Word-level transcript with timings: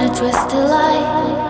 in 0.00 0.10
a 0.10 0.14
twisted 0.14 0.68
light. 0.68 1.45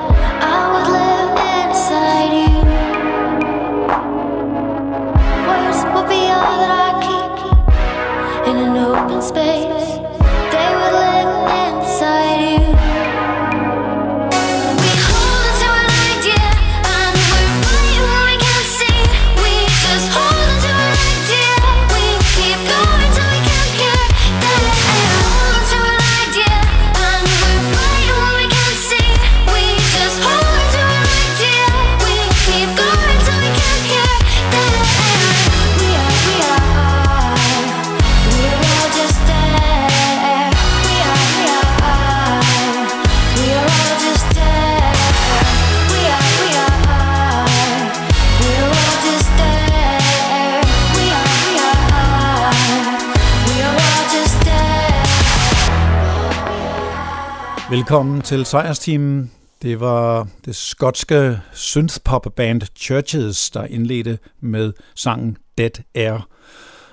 Velkommen 57.77 58.23
til 58.23 58.45
sejrsteamen. 58.45 59.31
Det 59.63 59.81
var 59.81 60.29
det 60.45 60.57
skotske 60.57 61.39
synthpop-band 61.53 62.63
Churches, 62.77 63.51
der 63.51 63.65
indledte 63.65 64.19
med 64.41 64.73
sangen 64.95 65.37
Dead 65.59 65.71
Air. 65.95 66.29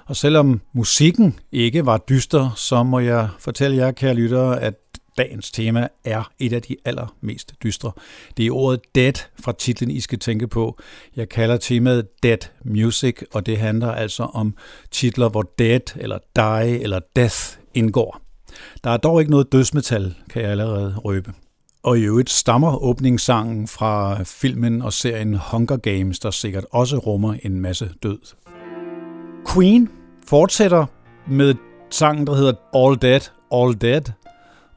Og 0.06 0.16
selvom 0.16 0.62
musikken 0.74 1.40
ikke 1.52 1.86
var 1.86 1.98
dyster, 1.98 2.54
så 2.56 2.84
må 2.84 3.00
jeg 3.00 3.30
fortælle 3.40 3.78
jer, 3.78 3.92
kære 3.92 4.14
lyttere, 4.14 4.62
at 4.62 4.74
dagens 5.18 5.52
tema 5.52 5.88
er 6.04 6.32
et 6.40 6.54
af 6.54 6.62
de 6.62 6.76
allermest 6.86 7.54
dystre. 7.64 7.92
Det 8.38 8.48
er 8.48 8.52
ordet 8.52 8.80
dead 8.96 9.14
fra 9.40 9.52
titlen, 9.52 9.92
I 9.92 10.00
skal 10.00 10.20
tænke 10.20 10.48
på. 10.48 10.80
Jeg 11.16 11.30
kalder 11.30 11.58
temaet 11.58 12.24
Dead 12.24 12.50
Music, 12.66 13.22
og 13.34 13.46
det 13.46 13.58
handler 13.58 13.92
altså 13.92 14.24
om 14.24 14.56
titler, 14.92 15.30
hvor 15.30 15.44
dead 15.60 15.98
eller 15.98 16.18
die 16.36 16.84
eller 16.84 17.00
death 17.16 17.58
indgår. 17.74 18.23
Der 18.84 18.90
er 18.90 18.98
dog 18.98 19.20
ikke 19.20 19.32
noget 19.32 19.52
dødsmetal, 19.52 20.16
kan 20.30 20.42
jeg 20.42 20.52
allerede 20.52 20.96
røbe. 20.98 21.34
Og 21.84 22.00
i 22.00 22.02
øvrigt 22.02 22.30
stammer 22.30 22.84
åbningssangen 22.84 23.68
fra 23.68 24.24
filmen 24.24 24.82
og 24.82 24.94
serien 24.94 25.40
Hunger 25.52 25.78
Games, 25.78 26.20
der 26.20 26.32
sikkert 26.32 26.66
også 26.72 26.98
rummer 26.98 27.36
en 27.44 27.60
masse 27.60 27.90
død. 28.04 28.20
Queen 29.54 29.90
fortsætter 30.28 30.86
med 31.28 31.56
sangen, 31.90 32.28
der 32.28 32.36
hedder 32.36 32.54
All 32.76 33.02
Dead, 33.02 33.22
All 33.52 33.82
Dead, 33.82 34.02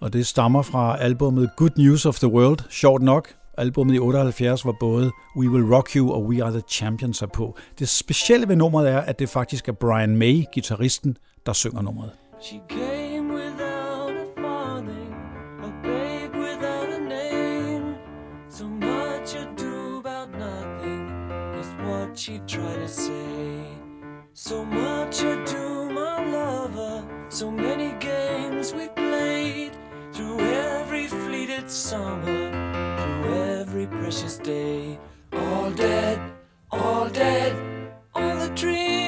og 0.01 0.13
det 0.13 0.27
stammer 0.27 0.63
fra 0.63 0.99
albumet 1.01 1.51
Good 1.57 1.71
News 1.79 2.07
of 2.07 2.19
the 2.19 2.29
World, 2.29 2.59
sjovt 2.71 3.03
nok. 3.03 3.29
Albumet 3.59 3.95
i 3.95 3.99
78 3.99 4.65
var 4.65 4.77
både 4.81 5.11
We 5.37 5.51
Will 5.51 5.75
Rock 5.75 5.97
You 5.97 6.13
og 6.13 6.25
We 6.25 6.45
Are 6.45 6.53
the 6.53 6.63
Champions 6.69 7.23
er 7.23 7.27
på. 7.27 7.57
Det 7.79 7.89
specielle 7.89 8.49
ved 8.49 8.57
nummeret 8.57 8.89
er, 8.91 9.01
at 9.01 9.19
det 9.19 9.29
faktisk 9.29 9.69
er 9.69 9.73
Brian 9.73 10.17
May, 10.17 10.45
gitarristen, 10.53 11.17
der 11.47 11.53
synger 11.53 11.83
nummeret. 11.83 12.11
She 12.43 12.61
she 22.27 22.39
tried 22.39 22.75
to 22.75 22.89
say. 22.89 23.63
So 24.33 24.65
much 24.65 25.21
ado, 25.21 25.89
my 25.91 26.29
lover. 26.29 27.05
So 27.29 27.53
many 27.53 27.93
games 28.01 28.75
we 28.75 28.89
played 28.89 29.71
through 30.13 30.41
every 30.41 31.07
fleeted 31.07 31.71
summer, 31.71 32.51
through 32.99 33.35
every 33.61 33.87
precious 33.87 34.39
day. 34.39 34.99
All 35.33 35.71
dead, 35.71 36.19
all 36.73 37.09
dead, 37.11 37.55
all 38.13 38.37
the 38.39 38.53
dreams 38.57 39.06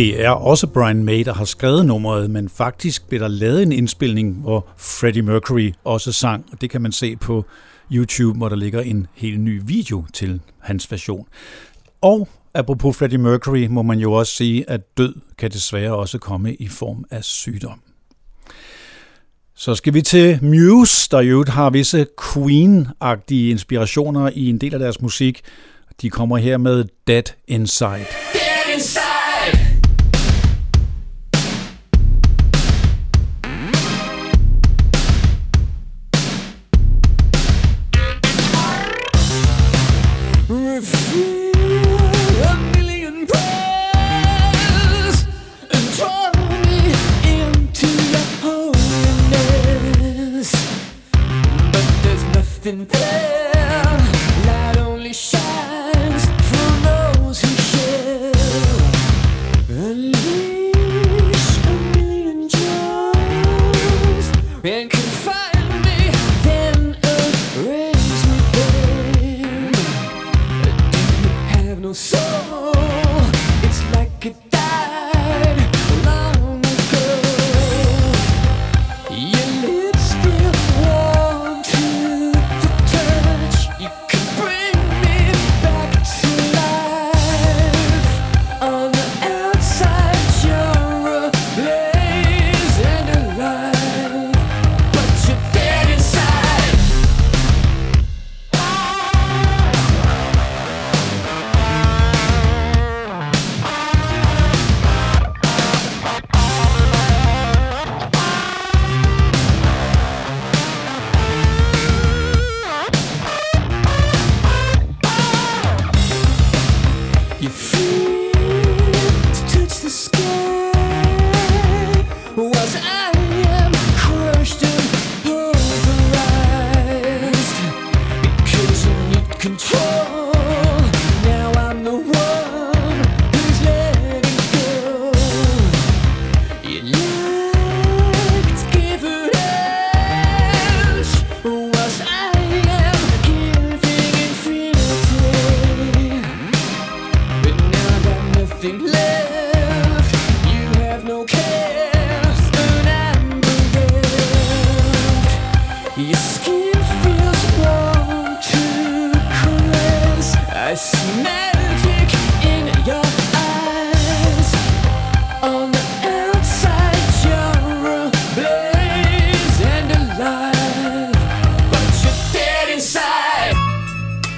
Det 0.00 0.24
er 0.24 0.30
også 0.30 0.66
Brian 0.66 1.04
May, 1.04 1.24
der 1.24 1.34
har 1.34 1.44
skrevet 1.44 1.86
nummeret, 1.86 2.30
men 2.30 2.48
faktisk 2.48 3.08
blev 3.08 3.20
der 3.20 3.28
lavet 3.28 3.62
en 3.62 3.72
indspilning, 3.72 4.34
hvor 4.34 4.68
Freddie 4.76 5.22
Mercury 5.22 5.72
også 5.84 6.12
sang, 6.12 6.46
og 6.52 6.60
det 6.60 6.70
kan 6.70 6.82
man 6.82 6.92
se 6.92 7.16
på 7.16 7.44
YouTube, 7.92 8.38
hvor 8.38 8.48
der 8.48 8.56
ligger 8.56 8.80
en 8.80 9.06
helt 9.14 9.40
ny 9.40 9.60
video 9.64 10.04
til 10.12 10.40
hans 10.58 10.90
version. 10.90 11.26
Og 12.00 12.28
apropos 12.54 12.96
Freddie 12.96 13.18
Mercury, 13.18 13.66
må 13.66 13.82
man 13.82 13.98
jo 13.98 14.12
også 14.12 14.32
sige, 14.32 14.70
at 14.70 14.98
død 14.98 15.14
kan 15.38 15.50
desværre 15.50 15.96
også 15.96 16.18
komme 16.18 16.54
i 16.54 16.68
form 16.68 17.04
af 17.10 17.24
sygdom. 17.24 17.80
Så 19.54 19.74
skal 19.74 19.94
vi 19.94 20.02
til 20.02 20.38
Muse, 20.42 21.08
der 21.10 21.20
jo 21.20 21.44
har 21.48 21.70
visse 21.70 22.06
Queen-agtige 22.20 23.50
inspirationer 23.50 24.30
i 24.34 24.48
en 24.48 24.58
del 24.58 24.74
af 24.74 24.80
deres 24.80 25.00
musik. 25.00 25.40
De 26.02 26.10
kommer 26.10 26.36
her 26.36 26.58
med 26.58 26.84
Dead 27.06 27.24
Inside. 27.48 28.39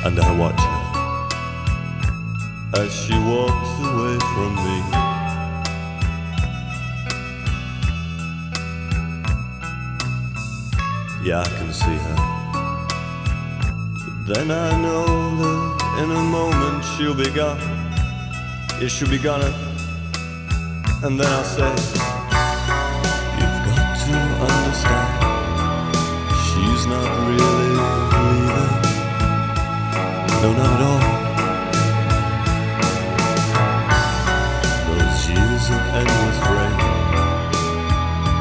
She'll 0.05 0.15
from 4.35 4.55
me. 4.57 4.77
Yeah, 11.25 11.41
I 11.41 11.49
can 11.57 11.73
see 11.73 11.97
her 12.07 12.17
But 14.05 14.35
then 14.35 14.51
I 14.51 14.71
know 14.83 15.07
that 15.41 16.03
in 16.03 16.11
a 16.11 16.23
moment 16.39 16.85
she'll 16.85 17.15
be 17.15 17.31
gone. 17.31 17.61
It 18.83 18.91
should 18.91 19.11
be 19.11 19.19
gone 19.19 19.43
and 21.05 21.19
then 21.19 21.27
I'll 21.27 21.45
say, 21.45 21.69
You've 23.39 23.61
got 23.67 23.87
to 24.05 24.17
understand, 24.51 25.11
she's 26.47 26.87
not 26.87 27.09
really. 27.29 27.62
No, 30.43 30.53
not 30.55 30.73
at 30.75 30.81
all. 30.83 31.03
Those 34.89 35.21
years 35.31 35.65
of 35.71 35.83
endless 36.01 36.39
rain, 36.51 36.79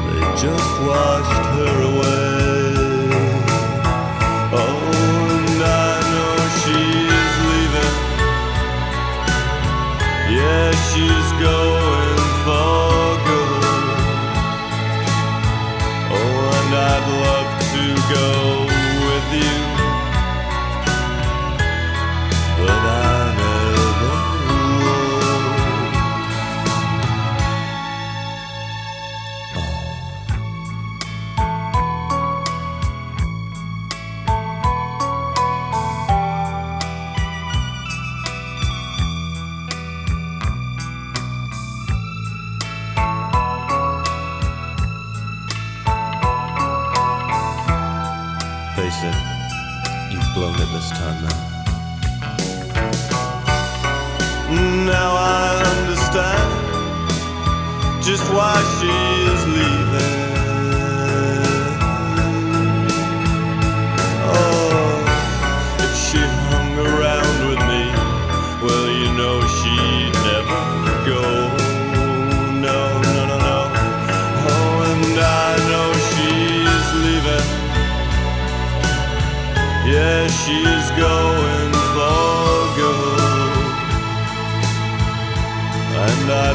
they 0.08 0.22
just 0.42 0.72
washed 0.82 1.46
her 1.54 1.76
away. 1.90 3.06
Oh. 4.52 4.78
And 5.54 5.62
I 5.62 5.94
know 6.10 6.34
she's 6.62 7.34
leaving. 7.50 7.96
Yeah, 10.36 10.68
she's 10.90 11.28
going 11.38 12.22
for 12.42 12.98
good. 13.28 13.94
Oh, 16.10 16.50
and 16.58 16.72
I'd 16.90 17.06
love 17.24 17.50
to 17.74 17.84
go 18.12 18.28
with 19.06 19.28
you. 19.44 19.71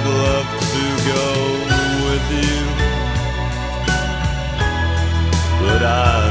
Love 0.07 0.49
to 0.73 0.85
go 1.11 1.25
with 2.05 2.27
you. 2.43 2.61
But 5.61 5.83
I 5.83 6.26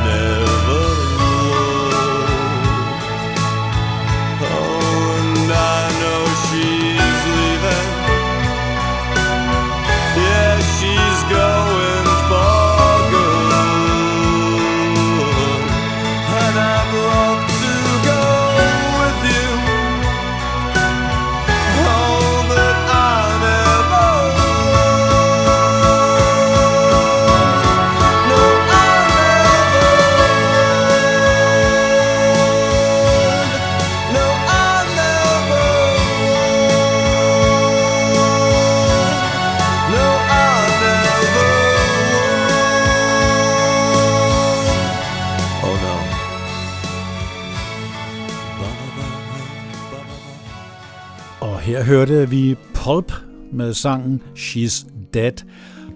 hørte 51.87 52.31
vi 52.31 52.57
Pulp 52.75 53.13
med 53.53 53.75
sangen 53.75 54.23
She's 54.37 54.87
Dead. 55.15 55.33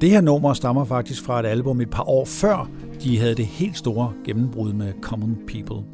Det 0.01 0.11
her 0.11 0.21
nummer 0.21 0.55
stammer 0.55 0.85
faktisk 0.85 1.25
fra 1.25 1.41
et 1.41 1.47
album 1.47 1.81
et 1.81 1.91
par 1.91 2.09
år 2.09 2.25
før 2.25 2.71
de 3.03 3.19
havde 3.19 3.35
det 3.35 3.47
helt 3.47 3.79
store 3.79 4.13
gennembrud 4.25 4.73
med 4.73 4.93
Common 5.03 5.39
People. 5.49 5.87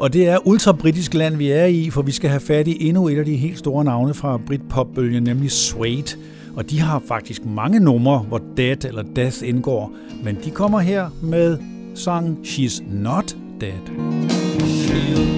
Og 0.00 0.12
det 0.12 0.28
er 0.28 0.46
ultra-britisk 0.46 1.14
land, 1.14 1.36
vi 1.36 1.50
er 1.50 1.64
i, 1.64 1.90
for 1.90 2.02
vi 2.02 2.12
skal 2.12 2.30
have 2.30 2.40
fat 2.40 2.68
i 2.68 2.88
endnu 2.88 3.08
et 3.08 3.18
af 3.18 3.24
de 3.24 3.36
helt 3.36 3.58
store 3.58 3.84
navne 3.84 4.14
fra 4.14 4.36
Britpop-bølgen, 4.46 5.22
nemlig 5.22 5.50
Suede. 5.50 6.16
Og 6.56 6.70
de 6.70 6.80
har 6.80 7.02
faktisk 7.08 7.44
mange 7.44 7.80
numre, 7.80 8.18
hvor 8.18 8.42
Dead 8.56 8.84
eller 8.84 9.02
Death 9.16 9.38
indgår, 9.44 9.92
men 10.24 10.38
de 10.44 10.50
kommer 10.50 10.78
her 10.78 11.10
med 11.22 11.58
sangen 11.94 12.36
She's 12.44 12.94
Not 12.94 13.36
Dead. 13.60 13.82
She'll 14.60 15.37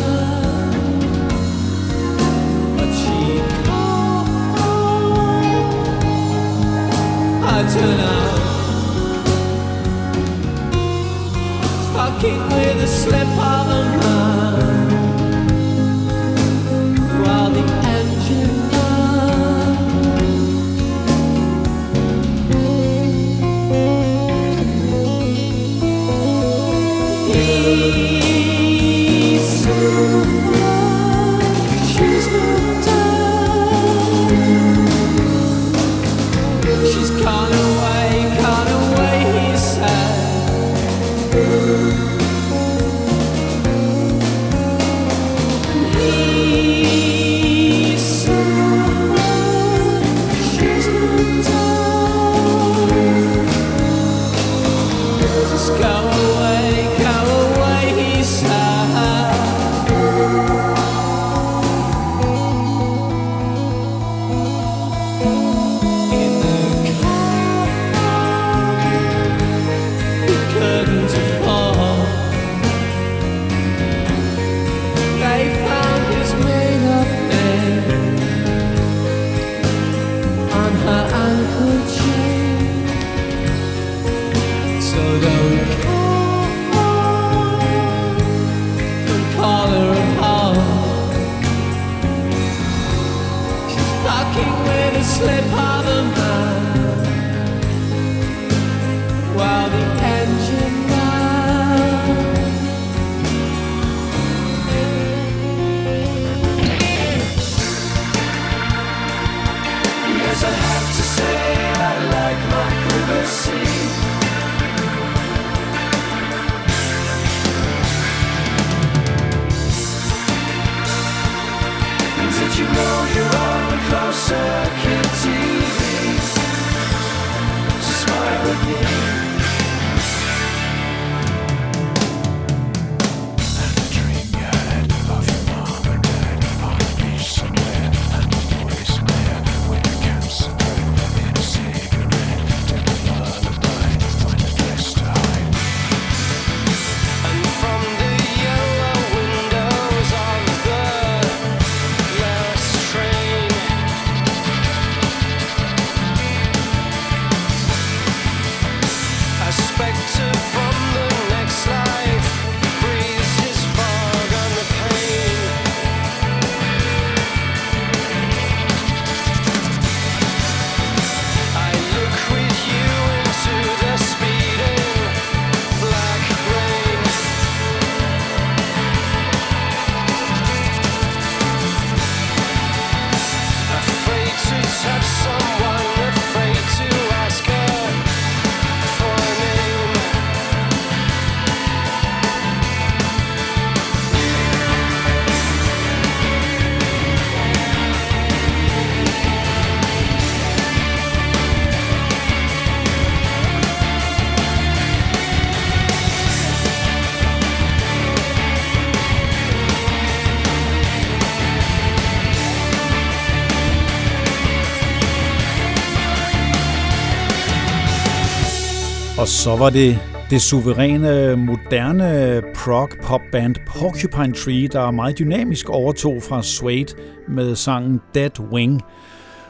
så 219.43 219.55
var 219.55 219.69
det 219.69 219.99
det 220.29 220.41
suveræne, 220.41 221.35
moderne 221.35 222.41
prog-pop-band 222.55 223.55
Porcupine 223.67 224.33
Tree, 224.33 224.67
der 224.67 224.91
meget 224.91 225.19
dynamisk 225.19 225.69
overtog 225.69 226.23
fra 226.29 226.43
Suede 226.43 226.95
med 227.27 227.55
sangen 227.55 228.01
Dead 228.15 228.39
Wing. 228.39 228.81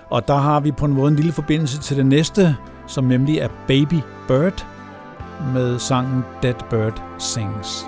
Og 0.10 0.28
der 0.28 0.38
har 0.38 0.60
vi 0.60 0.72
på 0.72 0.86
en 0.86 0.94
måde 0.94 1.08
en 1.08 1.16
lille 1.16 1.32
forbindelse 1.32 1.80
til 1.80 1.98
det 1.98 2.06
næste, 2.06 2.56
som 2.88 3.04
nemlig 3.04 3.38
er 3.38 3.50
Baby 3.68 4.00
Bird 4.28 4.68
med 5.54 5.80
sangen 5.80 6.24
Dead 6.44 6.70
Bird 6.70 7.04
Sings. 7.20 7.86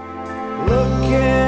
Looking 0.67 1.42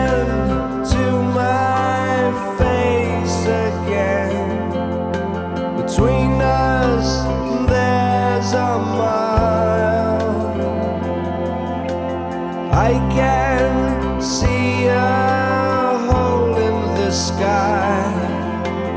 can 13.15 14.21
see 14.21 14.87
a 14.87 15.97
hole 16.07 16.55
in 16.57 16.77
the 16.99 17.11
sky 17.11 18.03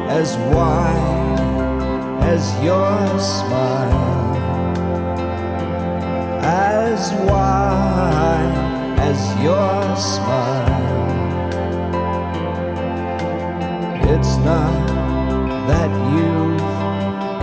as 0.09 0.37
wide 0.53 1.41
as 2.35 2.43
your 2.63 2.99
smile. 3.19 4.37
As 6.43 7.13
wide 7.31 8.55
as 9.09 9.21
your 9.47 9.97
smile. 9.97 10.87
It's 14.15 14.37
not 14.51 14.87
that 15.71 15.91
you've 16.15 16.61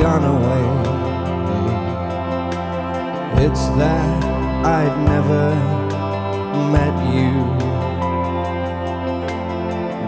gone 0.04 0.26
away, 0.36 0.66
it's 3.46 3.66
that 3.80 4.24
I'd 4.66 4.96
never 5.06 5.75
met 6.76 6.96
you. 7.16 7.34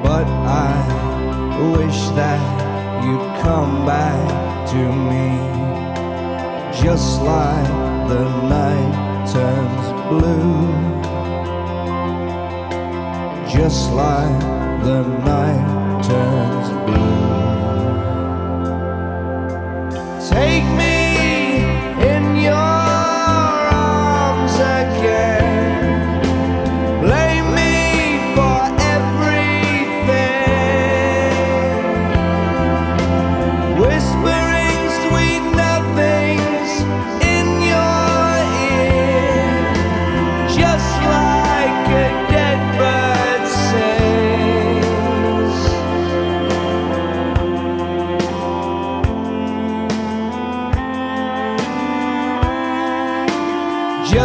But 0.04 0.28
I 0.68 0.74
wish 1.76 2.00
that 2.20 2.42
you'd 3.04 3.28
come 3.44 3.86
back 3.86 4.70
to 4.74 4.82
me, 5.10 5.28
just 6.82 7.22
like 7.22 7.68
the 8.10 8.24
night 8.56 9.28
turns 9.32 9.88
blue 10.10 10.98
just 13.50 13.92
like 13.94 14.40
the 14.84 15.02
night 15.26 16.04
turns 16.04 16.70
blue. 16.86 17.28
Take 20.30 20.64
me 20.78 20.97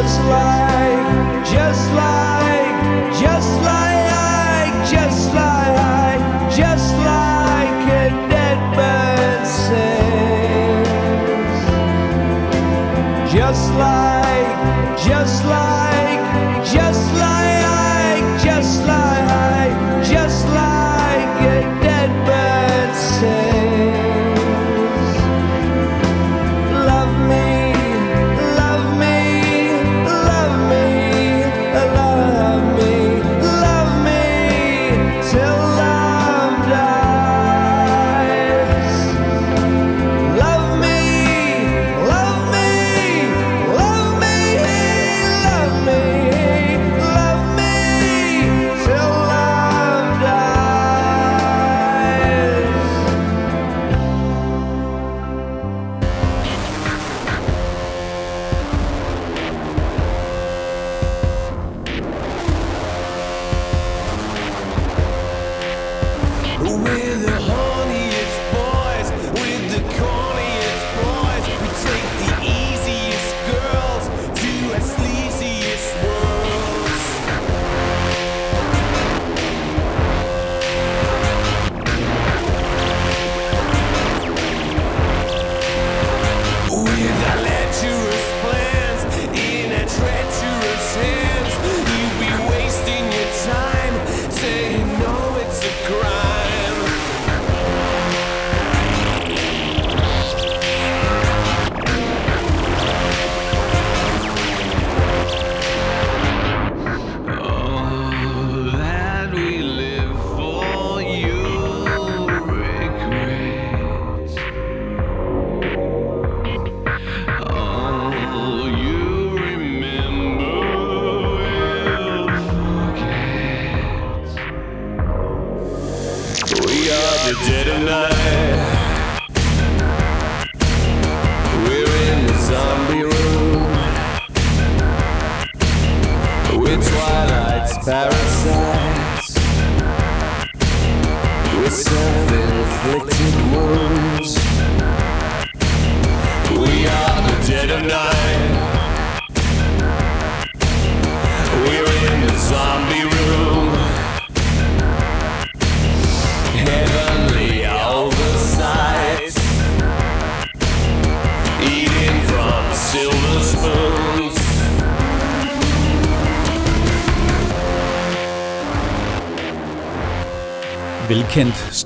Just 0.03 0.21
like, 0.25 1.45
just 1.47 1.93
like, 1.93 2.22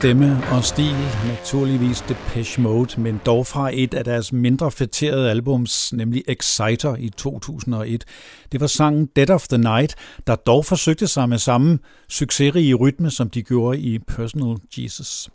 stemme 0.06 0.42
og 0.52 0.64
stil, 0.64 0.96
naturligvis 1.28 2.04
Depeche 2.08 2.62
Mode, 2.62 3.00
men 3.00 3.20
dog 3.26 3.46
fra 3.46 3.70
et 3.74 3.94
af 3.94 4.04
deres 4.04 4.32
mindre 4.32 4.70
fætterede 4.70 5.30
albums, 5.30 5.92
nemlig 5.92 6.22
Exciter 6.28 6.96
i 6.96 7.08
2001. 7.08 8.04
Det 8.52 8.60
var 8.60 8.66
sangen 8.66 9.08
Dead 9.16 9.30
of 9.30 9.48
the 9.48 9.58
Night, 9.58 9.94
der 10.26 10.34
dog 10.34 10.64
forsøgte 10.64 11.06
sig 11.06 11.28
med 11.28 11.38
samme 11.38 11.78
succesrige 12.08 12.74
rytme, 12.74 13.10
som 13.10 13.30
de 13.30 13.42
gjorde 13.42 13.78
i 13.78 13.98
Personal 13.98 14.56
Jesus. 14.78 15.30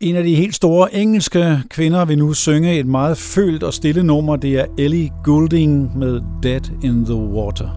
En 0.00 0.16
af 0.16 0.24
de 0.24 0.34
helt 0.34 0.54
store 0.54 0.94
engelske 0.94 1.62
kvinder 1.70 2.04
vil 2.04 2.18
nu 2.18 2.32
synge 2.32 2.78
et 2.78 2.86
meget 2.86 3.18
følt 3.18 3.62
og 3.62 3.74
stille 3.74 4.02
nummer. 4.02 4.36
Det 4.36 4.58
er 4.58 4.66
Ellie 4.78 5.10
Goulding 5.24 5.98
med 5.98 6.20
Dead 6.42 6.84
in 6.84 7.04
the 7.04 7.14
Water. 7.14 7.68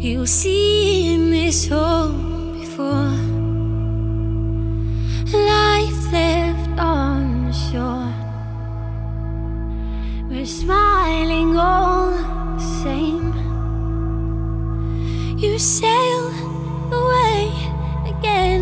You've 0.00 0.26
seen 0.26 1.30
this 1.30 1.68
home 1.68 2.60
before. 2.60 3.29
Life 5.32 6.10
left 6.10 6.80
on 6.80 7.52
shore. 7.52 8.12
We're 10.28 10.44
smiling 10.44 11.56
all 11.56 12.10
the 12.10 12.64
same. 12.82 13.32
You 15.38 15.56
sail 15.58 16.30
away 16.92 17.52
again. 18.10 18.59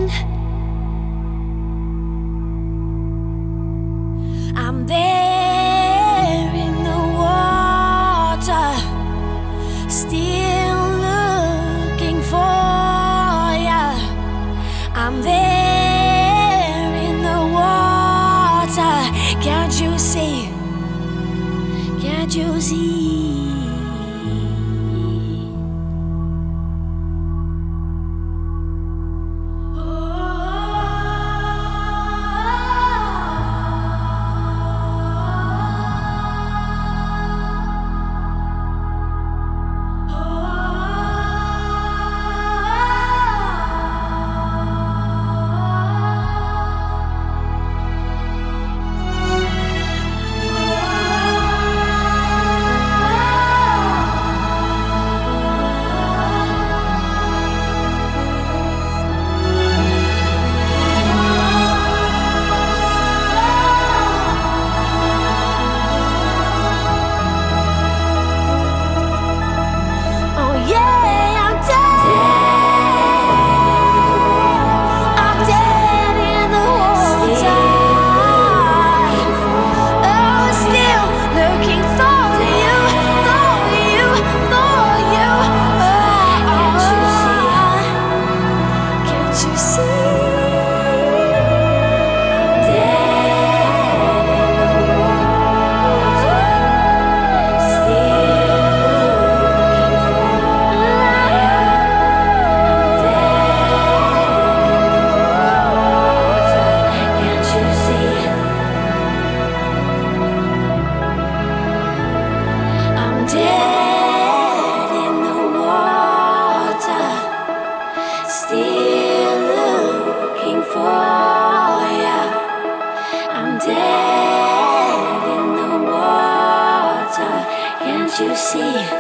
See? 128.39 128.98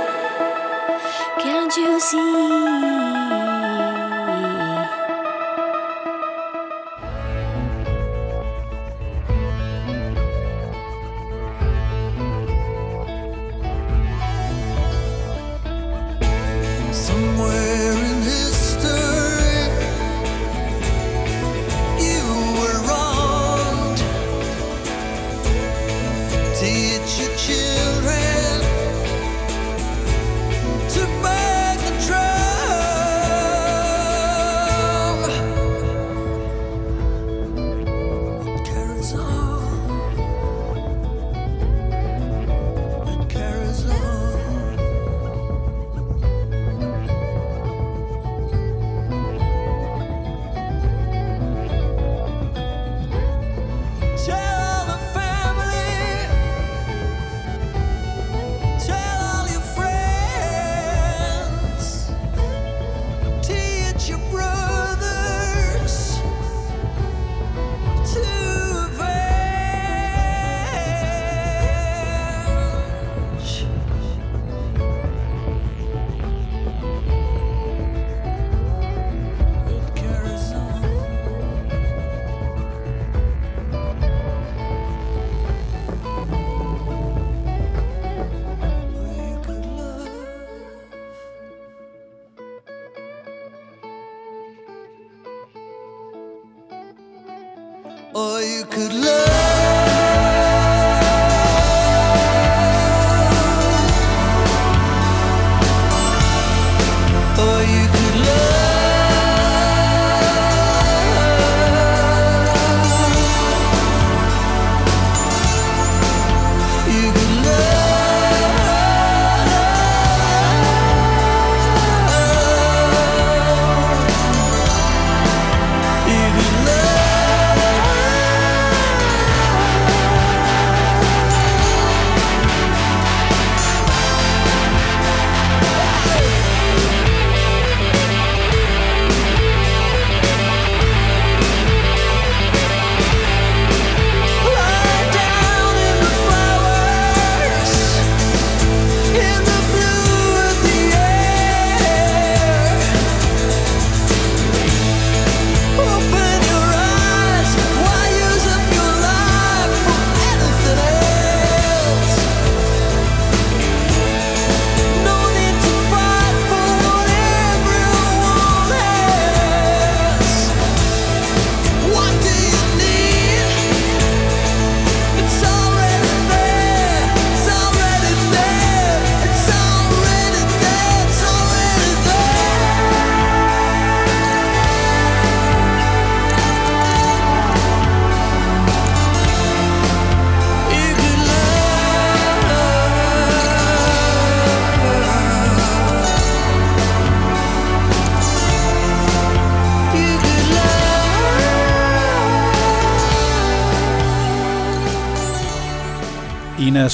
Or 98.18 98.42
you 98.42 98.64
could 98.64 98.92
love. 98.94 99.47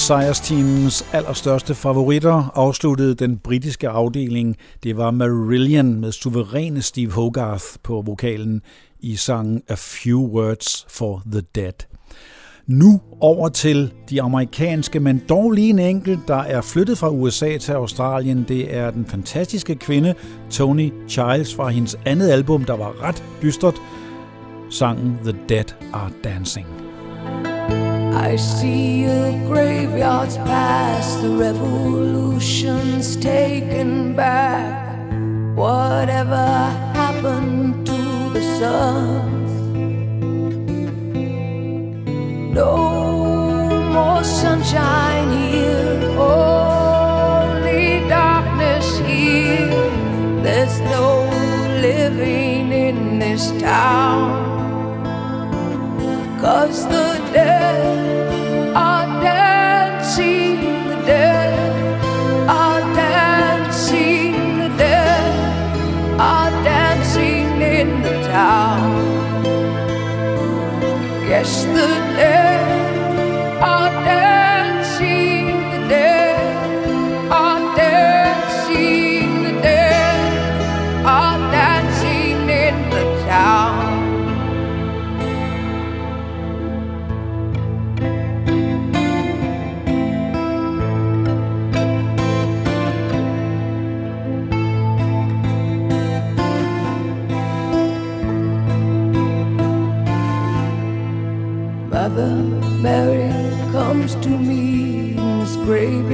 Sejrsteamens 0.05 1.07
allerstørste 1.12 1.75
favoritter 1.75 2.53
afsluttede 2.55 3.14
den 3.14 3.38
britiske 3.38 3.88
afdeling. 3.88 4.57
Det 4.83 4.97
var 4.97 5.11
Marillion 5.11 6.01
med 6.01 6.12
suveræne 6.12 6.83
Steve 6.83 7.12
Hogarth 7.12 7.64
på 7.83 8.03
vokalen 8.07 8.62
i 9.01 9.17
sangen 9.17 9.62
A 9.69 9.75
Few 9.75 10.21
Words 10.21 10.87
for 10.88 11.23
the 11.33 11.40
Dead. 11.55 11.73
Nu 12.67 13.01
over 13.21 13.49
til 13.49 13.93
de 14.11 14.23
amerikanske, 14.23 15.01
men 15.01 15.23
dog 15.29 15.53
lige 15.53 15.71
en 15.71 15.79
enkelt, 15.79 16.21
der 16.29 16.43
er 16.43 16.61
flyttet 16.61 16.99
fra 16.99 17.11
USA 17.11 17.59
til 17.59 17.73
Australien. 17.73 18.45
Det 18.49 18.75
er 18.75 18.90
den 18.90 19.07
fantastiske 19.07 19.75
kvinde 19.75 20.14
Tony 20.51 20.93
Childs 21.09 21.55
fra 21.55 21.69
hendes 21.69 21.97
andet 22.07 22.31
album, 22.31 22.64
der 22.64 22.77
var 22.77 23.03
ret 23.03 23.25
dystert. 23.43 23.81
Sangen 24.71 25.19
The 25.25 25.37
Dead 25.49 25.75
Are 25.93 26.11
Dancing. 26.25 26.84
I 28.14 28.37
see 28.37 29.07
the 29.07 29.33
graveyards 29.48 30.37
past, 30.38 31.20
the 31.20 31.31
revolution's 31.31 33.16
taken 33.16 34.14
back. 34.14 35.11
Whatever 35.57 36.46
happened 36.94 37.85
to 37.87 38.31
the 38.33 38.40
suns? 38.59 39.50
No 42.55 42.77
more 43.92 44.22
sunshine 44.22 45.31
here, 45.50 46.00
only 46.16 48.09
darkness 48.09 48.98
here. 48.98 49.68
There's 50.42 50.79
no 50.81 51.29
living 51.83 52.72
in 52.72 53.18
this 53.18 53.50
town. 53.61 54.63
Cause 56.44 56.85
the 56.88 57.30
dead 57.33 58.43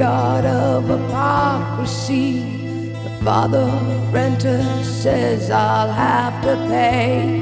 graveyard 0.01 0.47
of 0.47 0.89
hypocrisy. 0.89 2.41
The 3.05 3.11
father 3.23 3.67
renter 4.11 4.63
says 4.83 5.51
I'll 5.51 5.93
have 5.93 6.43
to 6.43 6.57
pay. 6.69 7.41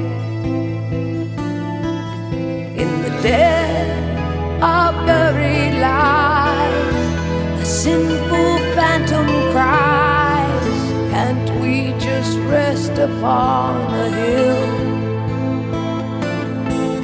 In 2.81 3.01
the 3.01 3.11
dead 3.21 4.61
are 4.61 4.91
buried 5.05 5.79
lies, 5.79 7.61
a 7.61 7.65
sinful 7.65 8.57
phantom 8.75 9.27
cries. 9.53 10.79
Can't 11.13 11.61
we 11.61 11.93
just 11.97 12.37
rest 12.49 12.97
upon 12.97 13.93
a 13.93 14.09
hill? 14.09 14.67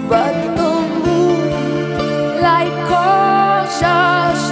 But 0.10 0.36
the 0.58 0.74
moonlight 1.06 2.76
calls 2.90 3.82
us, 3.82 4.45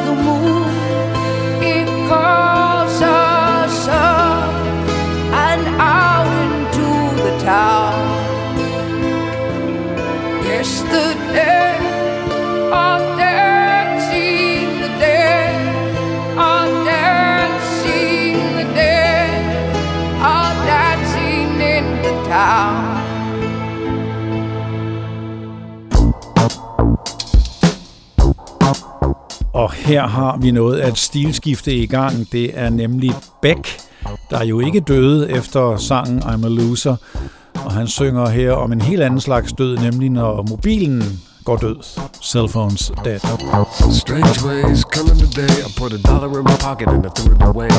Og 29.53 29.71
her 29.71 30.07
har 30.07 30.37
vi 30.37 30.51
noget 30.51 30.79
af 30.79 30.87
et 30.87 30.97
stilskifte 30.97 31.75
i 31.75 31.85
gang. 31.85 32.31
Det 32.31 32.59
er 32.59 32.69
nemlig 32.69 33.15
Beck, 33.41 33.81
der 34.29 34.43
jo 34.43 34.59
ikke 34.59 34.79
døde 34.79 35.31
efter 35.31 35.77
sangen 35.77 36.23
I'm 36.23 36.45
a 36.45 36.49
Loser. 36.49 36.95
Og 37.65 37.71
han 37.71 37.87
synger 37.87 38.29
her 38.29 38.51
om 38.51 38.71
en 38.71 38.81
helt 38.81 39.01
anden 39.01 39.21
slags 39.21 39.53
død, 39.53 39.77
nemlig 39.77 40.09
når 40.09 40.45
mobilen 40.49 41.21
går 41.45 41.57
død. 41.57 41.75
Cellphones 42.23 42.91
dead. 43.05 43.19
Strange 44.03 44.39
ways 44.47 44.81
coming 44.95 45.19
today. 45.19 45.53
I 45.67 45.69
put 45.77 45.91
a 45.93 45.97
dollar 46.11 46.39
in 46.39 46.43
my 46.43 46.57
pocket 46.67 46.87
and 46.87 47.05
I 47.05 47.09
threw 47.15 47.35
it 47.35 47.41
away. 47.41 47.69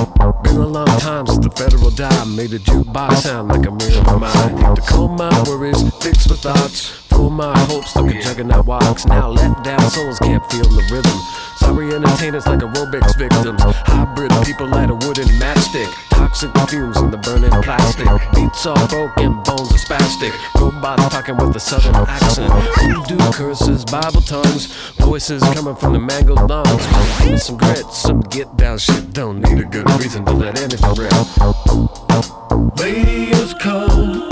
Been 0.45 0.57
a 0.57 0.71
long 0.79 0.93
time 1.09 1.27
since 1.27 1.43
the 1.47 1.53
federal 1.63 1.91
dime 2.03 2.29
made 2.37 2.53
a 2.59 2.61
jukebox 2.71 3.13
sound 3.27 3.47
like 3.55 3.67
a 3.71 3.73
mirror 3.81 4.05
of 4.15 4.21
mine. 4.21 4.75
To 4.77 4.83
calm 4.93 5.17
my 5.17 5.33
worries, 5.49 5.81
fix 6.05 6.17
my 6.31 6.37
thoughts, 6.47 6.79
pull 7.11 7.31
my 7.31 7.59
hopes 7.71 7.97
like 7.97 8.15
a 8.15 8.19
juggernaut 8.25 8.67
walks. 8.67 9.07
Now 9.07 9.29
let 9.41 9.53
down 9.65 9.87
souls 9.95 10.19
can't 10.19 10.45
feel 10.51 10.69
the 10.79 10.85
rhythm. 10.93 11.19
Sorry 11.57 11.95
entertainers 11.95 12.47
like 12.47 12.61
aerobics 12.61 13.17
victims. 13.17 13.63
Hybrid 13.63 14.33
people 14.45 14.67
light 14.67 14.91
a 14.91 14.95
wooden 14.95 15.29
matchstick. 15.39 15.93
Toxic 16.11 16.51
fumes 16.69 16.97
in 16.99 17.11
the 17.11 17.19
burning 17.19 17.51
plastic. 17.63 18.07
Beats 18.35 18.67
all 18.67 18.89
broken, 18.89 19.43
bones 19.43 19.71
are 19.73 19.79
spastic. 19.79 20.33
Robots 20.61 21.09
talking 21.09 21.37
with 21.37 21.55
a 21.57 21.61
southern 21.61 21.95
accent. 21.95 22.53
Voodoo 22.81 23.33
curses, 23.33 23.85
Bible 23.85 24.23
tongues. 24.23 24.67
Voices 24.99 25.43
coming 25.55 25.77
from 25.77 25.93
the 25.93 26.01
mangled 26.01 26.49
lungs. 26.49 26.83
Some 27.43 27.57
grit, 27.57 27.87
some 27.93 28.21
get 28.21 28.57
down 28.57 28.79
shit. 28.79 29.13
Don't 29.13 29.41
need 29.41 29.59
a 29.61 29.65
good 29.65 29.89
reason 30.01 30.25
to 30.25 30.33
let 30.33 30.59
anything 30.61 30.95
rip. 30.95 31.13
Radios 32.79 33.55
come, 33.55 34.29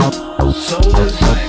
so 0.52 0.80
by 0.92 1.42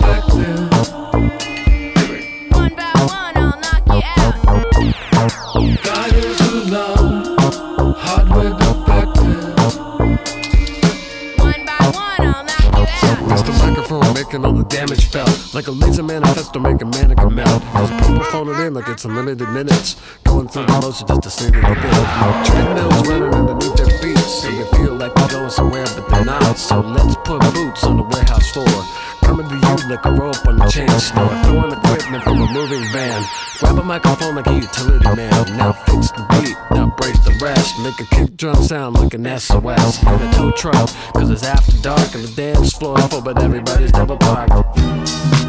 laser 16.54 16.60
manifesto 16.60 16.60
making 16.60 16.90
mannequin 16.90 17.36
melt. 17.36 17.64
Just 17.74 18.08
people 18.08 18.24
phone 18.26 18.50
it 18.50 18.60
in 18.66 18.74
like 18.74 18.88
it's 18.88 19.06
unlimited 19.06 19.50
minutes. 19.50 19.96
Going 20.24 20.48
through 20.48 20.66
the 20.66 20.80
motion 20.82 21.08
just 21.08 21.24
to 21.24 21.30
see 21.30 21.46
the 21.46 21.62
bit. 21.62 22.46
Treadmills 22.46 23.08
running 23.08 23.34
underneath 23.34 23.76
their 23.76 23.90
feet. 24.00 24.18
So 24.18 24.52
they 24.52 24.78
feel 24.78 24.96
like 24.96 25.14
they're 25.16 25.28
going 25.28 25.50
somewhere, 25.50 25.86
but 25.96 26.08
they're 26.10 26.26
not. 26.26 26.58
So 26.58 26.80
let's 26.82 27.16
put 27.24 27.42
boots 27.54 27.84
on 27.84 27.98
the 27.98 28.04
warehouse 28.04 28.52
floor. 28.52 28.68
Coming 29.22 29.48
to 29.48 29.56
you 29.56 29.90
like 29.90 30.06
a 30.06 30.12
rope 30.12 30.46
on 30.48 30.58
the 30.58 30.68
chain 30.68 30.90
store. 31.00 31.30
Throwing 31.44 31.72
equipment 31.72 32.24
from 32.24 32.42
a 32.42 32.52
moving 32.52 32.84
van. 32.92 33.24
Grab 33.60 33.80
a 33.80 33.84
microphone 33.84 34.36
like 34.36 34.48
a 34.48 34.54
utility 34.54 35.16
man. 35.16 35.58
Now 35.58 35.72
fix 35.72 36.12
the 36.12 36.26
beat, 36.32 36.58
now 36.72 36.94
break 36.98 37.14
the 37.24 37.38
rest. 37.42 37.80
Make 37.80 38.00
a 38.00 38.06
kick 38.16 38.38
drum 38.38 38.62
sound 38.64 38.96
like 38.96 39.14
an 39.14 39.26
SOS. 39.40 40.04
In 40.04 40.10
a 40.10 40.34
tow 40.34 40.52
truck, 40.52 40.90
cause 41.14 41.30
it's 41.30 41.44
after 41.44 41.78
dark 41.82 42.14
and 42.16 42.24
the 42.24 42.34
dance 42.36 42.74
floor 42.74 43.00
is 43.00 43.08
full, 43.08 43.22
but 43.22 43.42
everybody's 43.42 43.92
double 43.92 44.18
parked. 44.18 45.43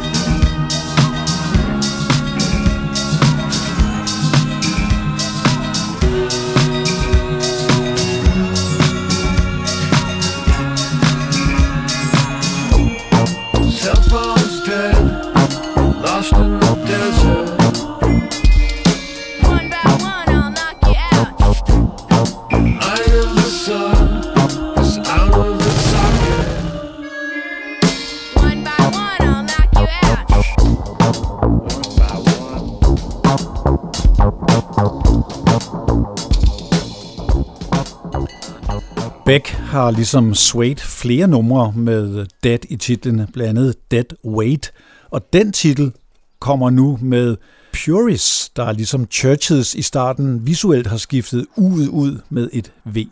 Beck 39.25 39.47
har 39.47 39.91
ligesom 39.91 40.33
Suede 40.33 40.75
flere 40.75 41.27
numre 41.27 41.73
med 41.75 42.25
Dead 42.43 42.59
i 42.69 42.75
titlen, 42.75 43.27
blandt 43.33 43.49
andet 43.49 43.75
Dead 43.91 44.05
Weight, 44.25 44.71
og 45.11 45.21
den 45.33 45.51
titel 45.51 45.91
kommer 46.39 46.69
nu 46.69 46.99
med 47.01 47.37
Puris, 47.73 48.49
der 48.55 48.71
ligesom 48.71 49.07
Churches 49.11 49.75
i 49.75 49.81
starten 49.81 50.47
visuelt 50.47 50.87
har 50.87 50.97
skiftet 50.97 51.45
u'et 51.57 51.89
ud 51.89 52.19
med 52.29 52.49
et 52.53 52.71
V. 52.85 53.05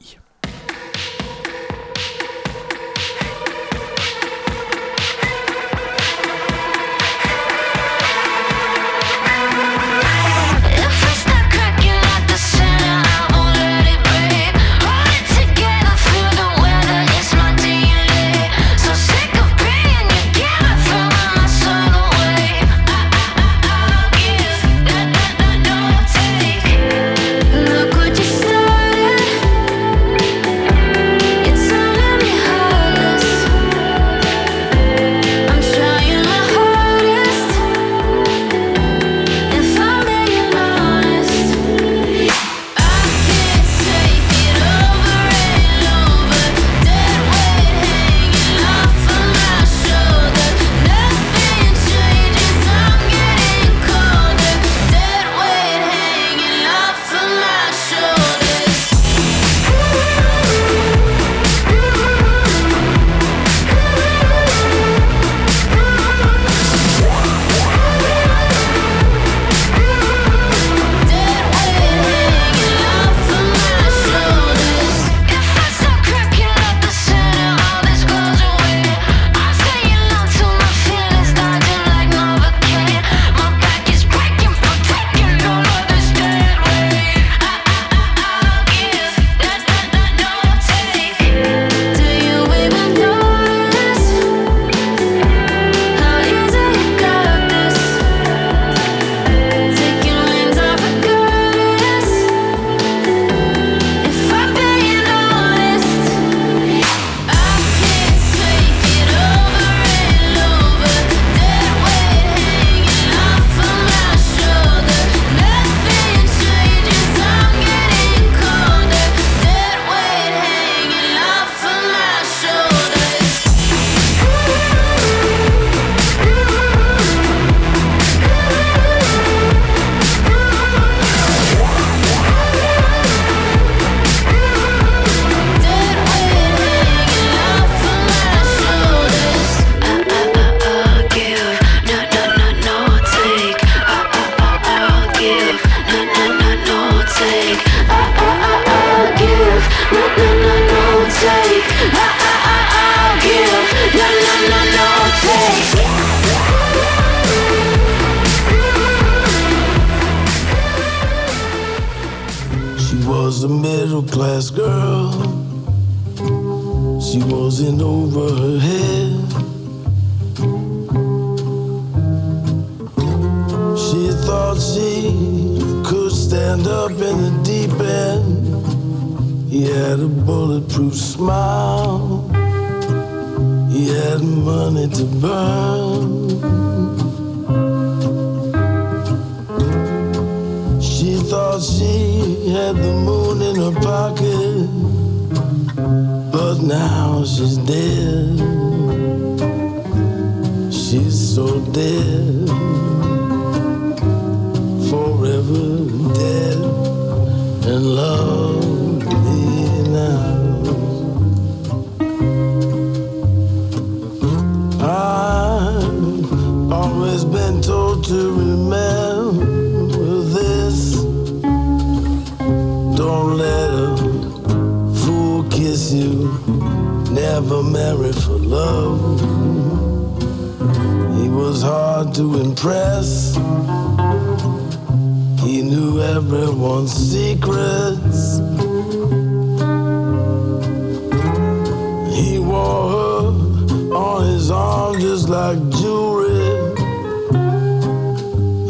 like 245.43 245.69
jewelry. 245.71 246.39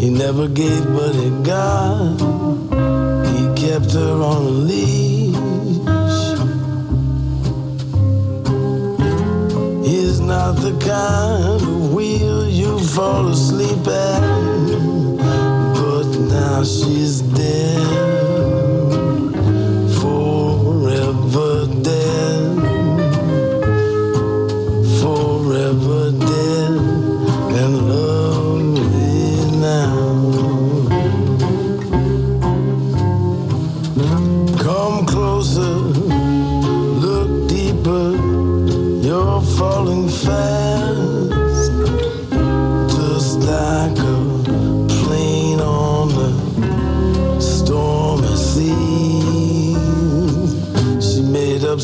He 0.01 0.09
never 0.09 0.47
gave 0.47 0.84
but 0.97 1.13
he 1.21 1.30
got. 1.43 2.19
He 3.34 3.43
kept 3.63 3.91
her 3.99 4.15
on 4.32 4.41
a 4.53 4.55
leash. 4.69 5.36
He's 9.88 10.19
not 10.19 10.53
the 10.65 10.74
kind 10.93 11.61
of 11.61 11.93
wheel 11.93 12.49
you 12.49 12.80
fall 12.95 13.28
asleep 13.28 13.86
at. 13.88 14.21
But 15.80 16.07
now 16.38 16.63
she's 16.63 17.21
dead. 17.21 18.32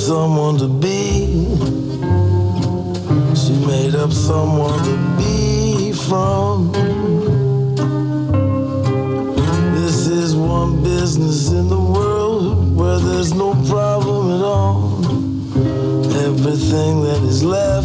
someone 0.10 0.58
to 0.58 0.68
be. 0.68 1.28
She 3.36 3.54
made 3.68 3.94
up 3.94 4.12
someone 4.12 4.80
to 4.90 4.96
be 5.20 5.94
from. 5.94 6.72
This 9.76 10.08
is 10.08 10.36
one 10.36 10.82
business 10.82 11.52
in 11.52 11.70
the 11.70 11.80
world 11.80 12.76
where 12.76 12.98
there's 12.98 13.36
no 13.36 13.54
problem 13.70 14.32
at 14.32 14.44
all. 14.44 14.98
Everything 16.28 17.04
that 17.04 17.22
is 17.32 17.44
left 17.44 17.79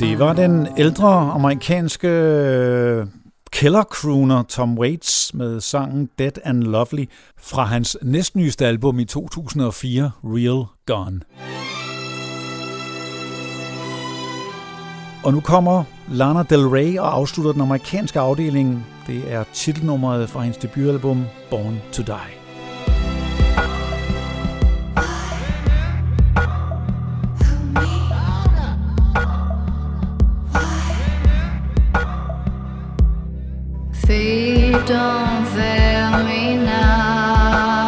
Det 0.00 0.18
var 0.18 0.32
den 0.32 0.68
ældre 0.78 1.08
amerikanske 1.08 2.08
øh, 2.08 3.06
kældercrooner 3.52 4.42
Tom 4.42 4.78
Waits 4.78 5.34
med 5.34 5.60
sangen 5.60 6.08
Dead 6.18 6.32
and 6.44 6.62
Lovely 6.62 7.04
fra 7.38 7.64
hans 7.64 7.96
næstnyeste 8.02 8.66
album 8.66 8.98
i 8.98 9.04
2004, 9.04 10.10
Real 10.24 10.64
Gone. 10.86 11.20
Og 15.24 15.32
nu 15.32 15.40
kommer 15.40 15.84
Lana 16.12 16.42
Del 16.42 16.68
Rey 16.68 16.98
og 16.98 17.14
afslutter 17.14 17.52
den 17.52 17.60
amerikanske 17.60 18.20
afdeling. 18.20 18.86
Det 19.06 19.32
er 19.32 19.44
titelnummeret 19.52 20.30
fra 20.30 20.40
hendes 20.40 20.58
debutalbum 20.58 21.24
Born 21.50 21.80
to 21.92 22.02
Die. 22.02 22.39
Fate 34.10 34.72
don't 34.88 35.46
fail 35.54 36.24
me 36.24 36.56
now. 36.56 37.79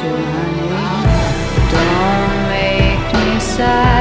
you, 0.00 0.14
honey. 0.32 0.70
Don't 1.72 2.48
make 2.48 3.12
me 3.26 3.40
sad. 3.40 3.95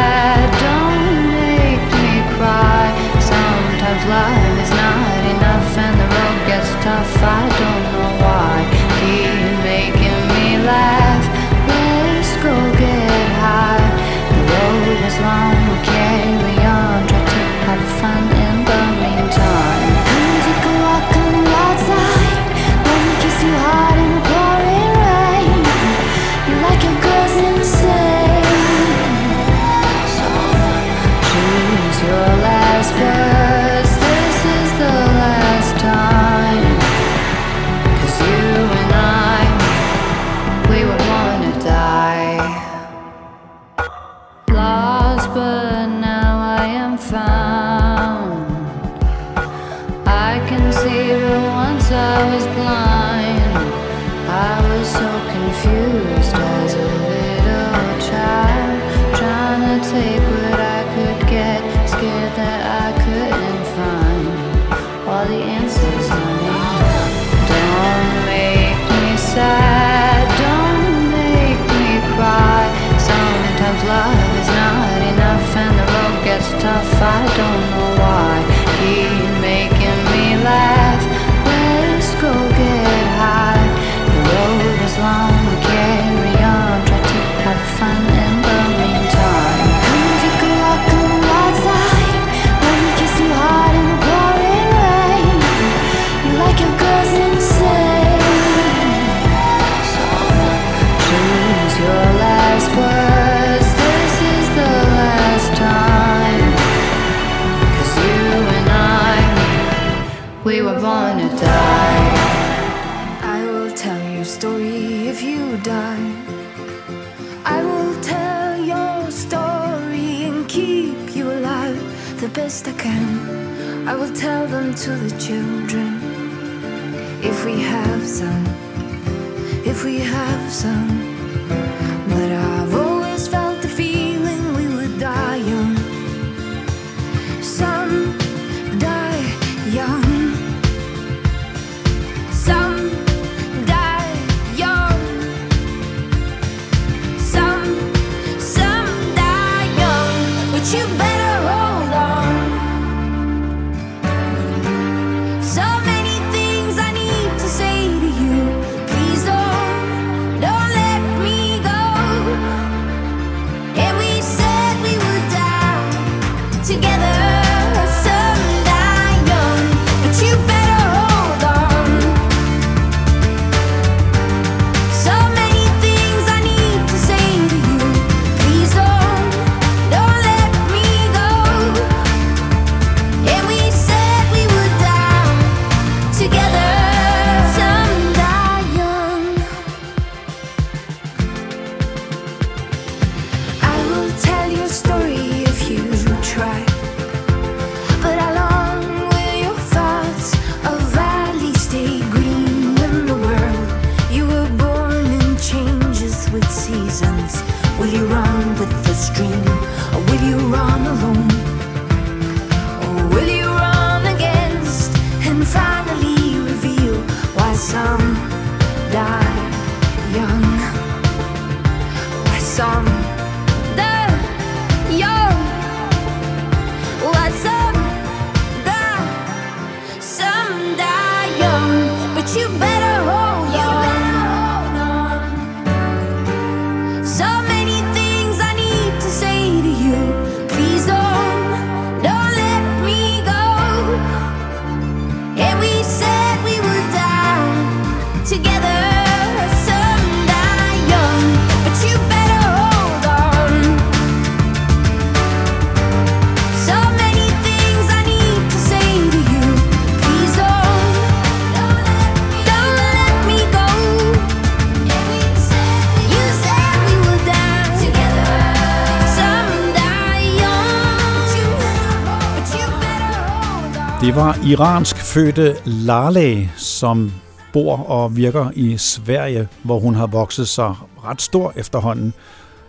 Det 274.05 274.15
var 274.15 274.37
iransk 274.47 274.95
fødte 274.97 275.55
Lale, 275.65 276.51
som 276.55 277.11
bor 277.53 277.77
og 277.77 278.15
virker 278.15 278.51
i 278.55 278.77
Sverige, 278.77 279.47
hvor 279.63 279.79
hun 279.79 279.95
har 279.95 280.07
vokset 280.07 280.47
sig 280.47 280.75
ret 281.03 281.21
stor 281.21 281.53
efterhånden. 281.55 282.13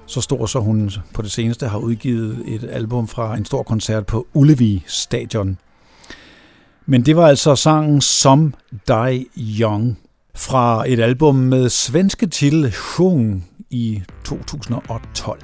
Så 0.06 0.20
stor, 0.20 0.46
så 0.46 0.60
hun 0.60 0.90
på 1.14 1.22
det 1.22 1.30
seneste 1.30 1.66
har 1.68 1.78
udgivet 1.78 2.42
et 2.46 2.68
album 2.72 3.08
fra 3.08 3.36
en 3.36 3.44
stor 3.44 3.62
koncert 3.62 4.06
på 4.06 4.26
Ullevi 4.34 4.84
Stadion. 4.86 5.58
Men 6.86 7.06
det 7.06 7.16
var 7.16 7.28
altså 7.28 7.56
sangen 7.56 8.00
Some 8.00 8.52
Die 8.88 9.26
Young 9.38 9.98
fra 10.36 10.84
et 10.88 11.00
album 11.00 11.34
med 11.34 11.68
svenske 11.68 12.26
titel 12.26 12.72
Sjung 12.72 13.48
i 13.70 14.02
2012. 14.24 15.40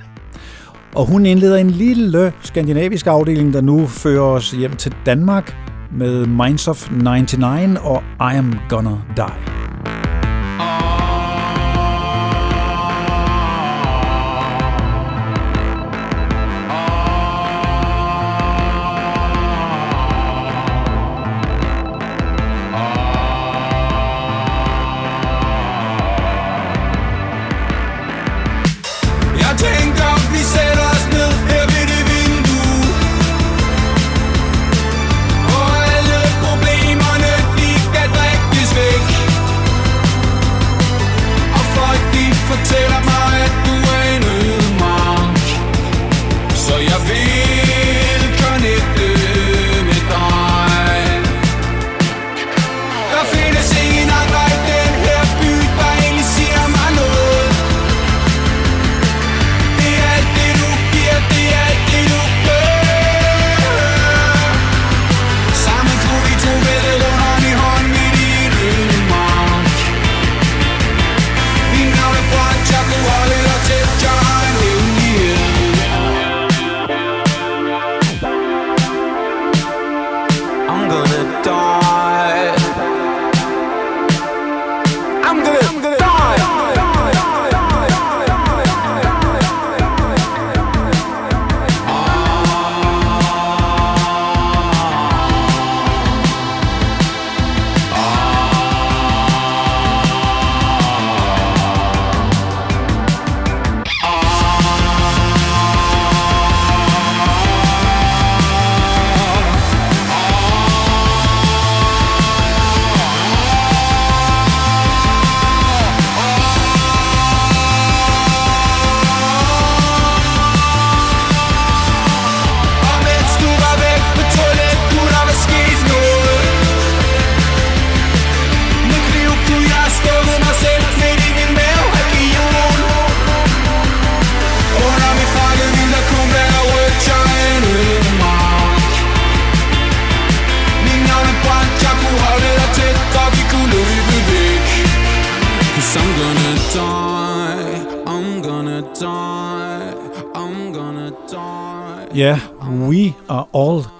Og 0.94 1.06
hun 1.06 1.26
indleder 1.26 1.56
en 1.56 1.70
lille 1.70 2.32
skandinavisk 2.42 3.06
afdeling, 3.06 3.52
der 3.52 3.60
nu 3.60 3.86
fører 3.86 4.22
os 4.22 4.50
hjem 4.50 4.76
til 4.76 4.94
Danmark 5.06 5.71
med 5.92 6.26
Minds 6.26 6.68
of 6.68 6.90
99 6.90 7.78
og 7.82 8.02
I 8.20 8.36
Am 8.36 8.54
Gonna 8.68 8.98
Die. 9.16 9.61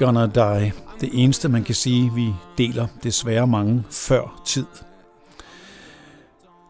Gonna 0.04 0.26
die. 0.26 0.72
Det 1.00 1.10
eneste, 1.12 1.48
man 1.48 1.64
kan 1.64 1.74
sige, 1.74 2.12
vi 2.14 2.28
deler 2.58 2.86
desværre 3.02 3.46
mange 3.46 3.84
før 3.90 4.42
tid. 4.46 4.66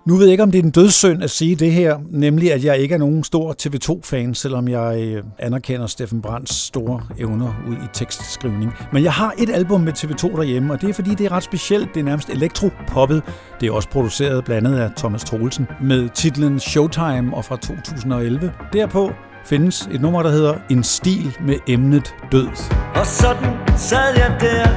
Nu 0.07 0.17
ved 0.17 0.27
jeg 0.27 0.33
ikke, 0.33 0.43
om 0.43 0.53
det 0.53 0.59
er 0.59 0.63
en 0.63 0.71
dødssynd 0.71 1.23
at 1.23 1.31
sige 1.31 1.57
det 1.57 1.73
her, 1.73 1.99
nemlig 2.11 2.53
at 2.53 2.65
jeg 2.65 2.79
ikke 2.79 2.95
er 2.95 2.99
nogen 2.99 3.25
stor 3.25 3.55
TV2-fan, 3.63 4.35
selvom 4.35 4.69
jeg 4.69 5.03
øh, 5.03 5.25
anerkender 5.39 5.87
Steffen 5.87 6.23
Brands 6.23 6.55
store 6.55 7.03
evner 7.19 7.55
ud 7.69 7.75
i 7.75 7.89
tekstskrivning. 7.93 8.73
Men 8.93 9.05
jeg 9.05 9.13
har 9.13 9.35
et 9.39 9.51
album 9.51 9.81
med 9.81 9.93
TV2 9.99 10.37
derhjemme, 10.37 10.73
og 10.73 10.81
det 10.81 10.89
er 10.91 10.95
fordi, 10.95 11.15
det 11.15 11.27
er 11.27 11.33
ret 11.33 11.43
specielt. 11.43 11.95
Det 11.95 12.01
er 12.01 12.05
nærmest 12.05 12.29
elektropoppet. 12.29 13.23
Det 13.61 13.69
er 13.69 13.73
også 13.73 13.89
produceret 13.89 14.45
blandt 14.45 14.69
andet 14.69 14.79
af 14.81 14.91
Thomas 14.97 15.25
Troelsen 15.25 15.67
med 15.81 16.09
titlen 16.09 16.61
Showtime 16.61 17.35
og 17.35 17.45
fra 17.45 17.57
2011. 17.57 18.53
Derpå 18.73 19.13
findes 19.45 19.89
et 19.93 20.01
nummer, 20.01 20.23
der 20.23 20.31
hedder 20.31 20.55
En 20.71 20.85
stil 20.85 21.37
med 21.41 21.57
emnet 21.67 22.15
død. 22.33 22.49
Og 22.95 23.07
sådan 23.07 23.57
sad 23.77 24.17
jeg 24.17 24.37
der. 24.41 24.69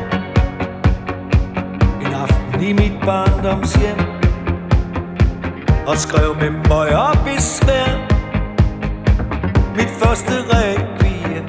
En 2.02 2.14
aften 2.14 2.64
i 2.64 2.74
mit 2.74 2.94
barndomshjem. 3.06 4.00
Og 5.88 5.98
skrev 5.98 6.36
med 6.36 6.50
møg 6.50 6.96
og 6.96 7.18
besvær. 7.26 7.90
Mit 9.76 9.90
første 9.90 10.34
requiem. 10.50 11.46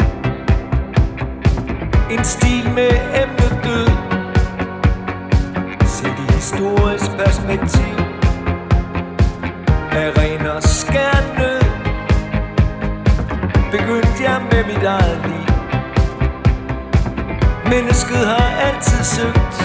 En 2.10 2.24
stil 2.24 2.70
med 2.74 2.90
emnet 3.22 3.58
død. 3.64 3.88
Set 5.86 6.16
i 6.28 6.32
historisk 6.32 7.10
perspektiv. 7.10 7.96
Af 9.90 10.10
ren 10.18 10.46
og 10.46 10.62
skær 10.62 11.38
nød 11.38 11.65
begyndte 13.78 14.22
jeg 14.22 14.42
med 14.50 14.64
mit 14.64 14.84
eget 14.84 15.20
liv. 15.26 15.48
Mennesket 17.72 18.22
har 18.32 18.48
altid 18.66 19.04
søgt 19.04 19.56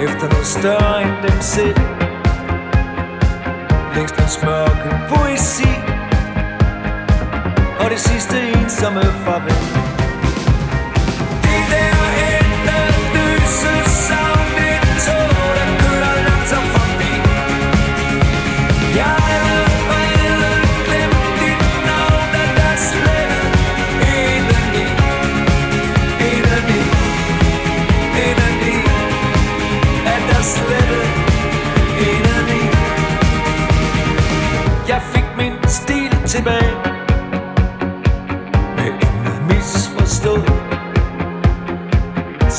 Efter 0.00 0.28
noget 0.32 0.46
større 0.46 1.02
end 1.02 1.12
dem 1.22 1.40
selv. 1.40 1.80
Længstens 3.94 4.42
mørke 4.42 4.90
poesi 5.08 5.72
Og 7.80 7.90
det 7.90 8.00
sidste 8.00 8.36
ensomme 8.40 9.02
farvel. 9.02 9.79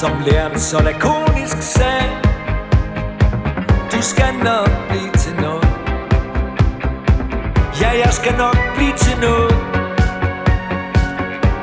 som 0.01 0.21
læreren 0.25 0.59
så 0.59 0.81
lakonisk 0.81 1.61
sagde 1.61 2.09
Du 3.91 4.01
skal 4.01 4.33
nok 4.43 4.69
blive 4.89 5.11
til 5.11 5.35
noget. 5.35 5.67
Ja, 7.81 7.89
jeg 8.03 8.13
skal 8.13 8.37
nok 8.37 8.57
blive 8.75 8.93
til 8.97 9.19
noget. 9.21 9.53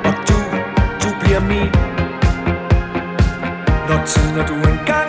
Og 0.07 0.15
du, 0.29 0.39
du 1.03 1.11
bliver 1.21 1.41
min. 1.41 1.73
Når 3.89 4.05
tiden, 4.07 4.47
du 4.51 4.55
engang 4.55 5.08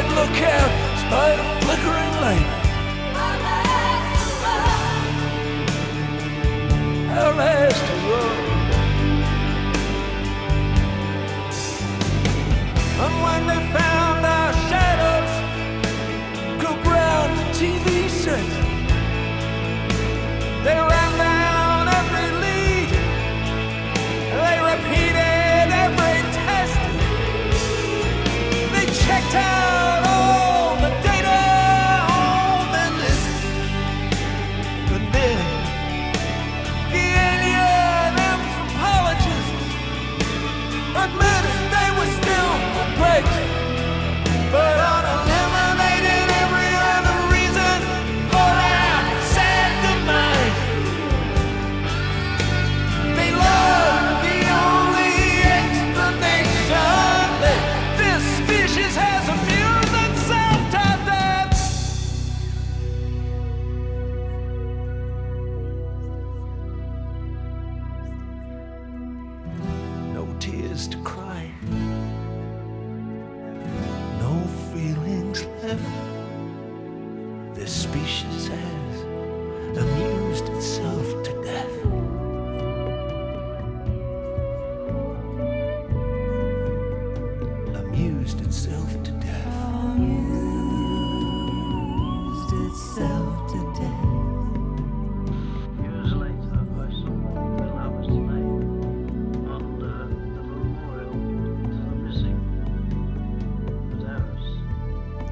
said, 0.00 0.10
look 0.12 0.42
out, 0.42 0.70
spite 0.98 1.38
a 1.38 1.46
flickering 1.60 2.14
light. 2.24 2.48
Our 7.18 7.32
last 7.34 7.82
word. 8.08 8.46
And 13.04 13.14
when 13.24 13.42
they 13.46 13.60
found 13.78 14.20
our 14.26 14.52
shadows, 14.68 15.32
go 16.62 16.70
round 16.90 17.30
the 17.38 17.44
TV 17.58 18.08
set. 18.08 18.48
They 20.64 20.76
ran 20.76 21.09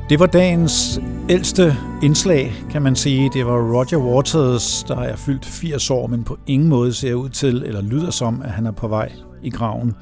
Det 0.08 0.20
var 0.20 0.26
dagens 0.26 1.00
ældste 1.28 1.76
indslag, 2.02 2.54
kan 2.70 2.82
man 2.82 2.96
sige. 2.96 3.30
Det 3.34 3.46
var 3.46 3.52
Roger 3.52 3.98
Waters, 3.98 4.84
der 4.88 4.96
er 4.96 5.16
fyldt 5.16 5.44
80 5.44 5.90
år, 5.90 6.06
men 6.06 6.24
på 6.24 6.38
ingen 6.46 6.68
måde 6.68 6.92
ser 6.92 7.14
ud 7.14 7.28
til 7.28 7.62
eller 7.66 7.82
lyder 7.82 8.10
som, 8.10 8.42
at 8.42 8.50
han 8.50 8.66
er 8.66 8.70
på 8.70 8.88
vej 8.88 9.12
i 9.42 9.50
graven. 9.50 9.94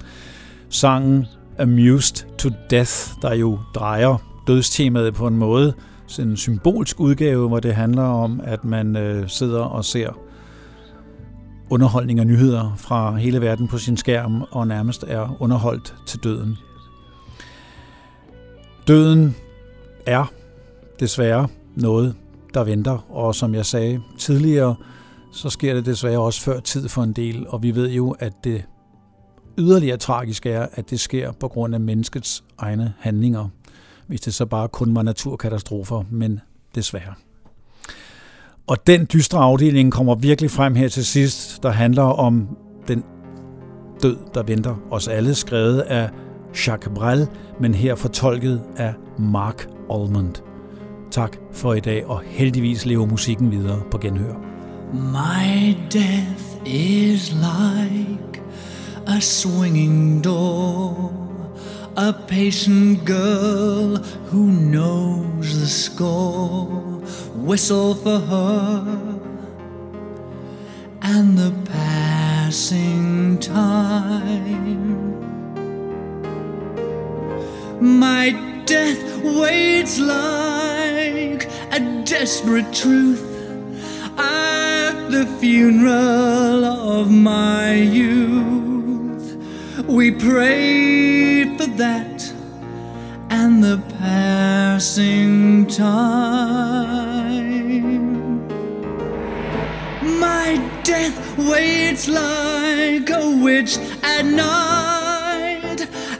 Sangen 0.70 1.26
Amused 1.59 2.26
to 2.38 2.48
Death, 2.70 2.92
der 3.22 3.34
jo 3.34 3.59
drejer 3.74 4.42
dødstemaet 4.46 5.14
på 5.14 5.26
en 5.26 5.36
måde, 5.36 5.74
en 6.18 6.36
symbolsk 6.36 7.00
udgave, 7.00 7.48
hvor 7.48 7.61
det 7.61 7.74
handler 7.74 8.02
om, 8.02 8.40
at 8.44 8.64
man 8.64 8.96
øh, 8.96 9.28
sidder 9.28 9.62
og 9.62 9.84
ser 9.84 10.11
underholdning 11.70 12.20
og 12.20 12.26
nyheder 12.26 12.74
fra 12.76 13.16
hele 13.16 13.40
verden 13.40 13.68
på 13.68 13.78
sin 13.78 13.96
skærm 13.96 14.44
og 14.50 14.66
nærmest 14.66 15.04
er 15.09 15.36
underholdt 15.40 15.94
til 16.07 16.24
døden. 16.24 16.59
Døden 18.88 19.36
er 20.07 20.32
desværre 21.00 21.48
noget, 21.74 22.14
der 22.54 22.64
venter, 22.64 23.07
og 23.11 23.34
som 23.34 23.54
jeg 23.54 23.66
sagde 23.66 24.02
tidligere, 24.18 24.74
så 25.32 25.50
sker 25.50 25.74
det 25.74 25.86
desværre 25.86 26.18
også 26.18 26.40
før 26.40 26.61
tid 26.61 26.88
for 26.88 27.02
en 27.02 27.12
del, 27.12 27.46
og 27.48 27.62
vi 27.62 27.74
ved 27.74 27.90
jo, 27.90 28.11
at 28.18 28.32
det 28.44 28.64
yderligere 29.59 29.96
tragisk 29.96 30.46
er, 30.46 30.66
at 30.72 30.90
det 30.90 31.00
sker 31.00 31.32
på 31.32 31.48
grund 31.48 31.74
af 31.74 31.80
menneskets 31.80 32.44
egne 32.59 32.94
handlinger, 32.98 33.48
hvis 34.07 34.20
det 34.20 34.34
så 34.34 34.46
bare 34.46 34.68
kun 34.68 34.94
var 34.94 35.02
naturkatastrofer, 35.02 36.04
men 36.11 36.40
desværre. 36.74 37.14
Og 38.66 38.86
den 38.86 39.07
dystre 39.12 39.38
afdeling 39.38 39.92
kommer 39.92 40.14
virkelig 40.14 40.50
frem 40.50 40.74
her 40.74 40.88
til 40.88 41.07
sidst, 41.07 41.62
der 41.62 41.70
handler 41.70 42.02
om 42.02 42.57
den 42.88 43.04
død, 44.02 44.16
der 44.34 44.42
venter 44.42 44.76
os 44.90 45.09
alle, 45.09 45.34
skrevet 45.34 45.80
af 45.80 46.11
Jacques 46.66 46.92
Brel, 46.94 47.28
men 47.61 47.74
her 47.74 47.94
fortolket 47.94 48.62
af 48.76 48.94
Mark 49.18 49.76
Almond. 49.91 50.43
Tak 51.11 51.37
for 51.53 51.74
i 51.74 51.80
dag, 51.80 52.07
og 52.07 52.20
heldigvis 52.26 52.87
lever 52.87 53.07
musikken 53.07 53.51
videre 53.51 53.82
på 53.91 53.99
genhør. 53.99 54.34
My 54.93 55.76
death 55.91 56.45
is 56.66 57.32
like 57.32 58.43
a 59.07 59.20
swinging 59.20 60.24
door, 60.24 61.12
a 61.97 62.12
patient 62.28 63.05
girl 63.07 63.99
who 64.32 64.51
knows 64.51 65.55
the 65.55 65.66
score. 65.66 67.03
Whistle 67.47 67.95
for 67.95 68.18
her 68.18 68.82
and 71.03 71.37
the 71.37 71.53
passing 71.64 73.39
time. 73.41 74.66
My 77.80 78.55
death 78.67 79.01
waits 79.23 79.99
like 80.01 81.49
a 81.71 81.81
desperate 82.05 82.73
truth 82.73 83.23
at 84.19 85.09
the 85.09 85.25
funeral 85.39 86.64
of 86.64 87.11
my 87.11 87.75
youth. 87.75 89.37
We 89.87 90.11
pray 90.11 91.57
for 91.57 91.67
that 91.67 92.33
and 93.31 93.62
the 93.62 93.81
passing 93.99 95.67
time. 95.67 97.07
My 100.19 100.57
death 100.83 101.39
waits 101.39 102.09
like 102.09 103.09
a 103.11 103.31
witch 103.43 103.79
at 104.03 104.25
night, 104.25 104.95